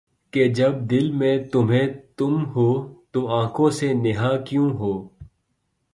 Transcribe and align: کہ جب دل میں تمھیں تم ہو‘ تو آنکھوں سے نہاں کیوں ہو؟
کہ 0.33 0.47
جب 0.49 0.73
دل 0.81 1.11
میں 1.11 1.37
تمھیں 1.51 1.87
تم 2.17 2.45
ہو‘ 2.45 2.69
تو 3.11 3.27
آنکھوں 3.27 3.69
سے 3.69 3.93
نہاں 3.93 4.37
کیوں 4.45 4.69
ہو؟ 4.69 4.93